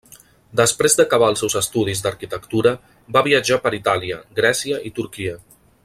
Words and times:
Després 0.59 0.95
d'acabar 0.99 1.27
els 1.33 1.43
seus 1.43 1.55
estudis 1.61 2.01
d'arquitectura 2.05 2.71
va 3.17 3.23
viatjar 3.29 3.61
per 3.67 3.73
Itàlia, 3.81 4.19
Grècia 4.41 4.81
i 4.91 4.95
Turquia. 4.99 5.39